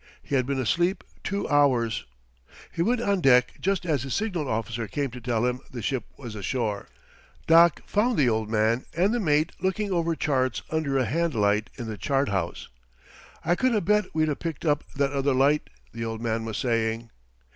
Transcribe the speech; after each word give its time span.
He 0.23 0.33
had 0.33 0.47
been 0.47 0.57
asleep 0.59 1.03
two 1.23 1.47
hours. 1.47 2.05
He 2.71 2.81
went 2.81 3.01
on 3.01 3.21
deck 3.21 3.53
just 3.61 3.85
as 3.85 4.01
his 4.01 4.15
signal 4.15 4.47
officer 4.49 4.87
came 4.87 5.11
to 5.11 5.21
tell 5.21 5.45
him 5.45 5.59
the 5.69 5.83
ship 5.83 6.05
was 6.17 6.33
ashore. 6.33 6.87
Doc 7.45 7.81
found 7.85 8.17
the 8.17 8.27
old 8.27 8.49
man 8.49 8.85
and 8.97 9.13
the 9.13 9.19
mate 9.19 9.51
looking 9.59 9.91
over 9.91 10.15
charts 10.15 10.63
under 10.71 10.97
a 10.97 11.05
hand 11.05 11.35
light 11.35 11.69
in 11.75 11.85
the 11.85 11.99
chart 11.99 12.29
house. 12.29 12.67
"I 13.45 13.53
could 13.53 13.75
'a' 13.75 13.81
bet 13.81 14.05
we'd 14.15 14.27
'a' 14.29 14.35
picked 14.35 14.65
up 14.65 14.83
that 14.95 15.11
other 15.11 15.35
light," 15.35 15.69
the 15.93 16.03
old 16.03 16.19
man 16.19 16.45
was 16.45 16.57
saying. 16.57 17.11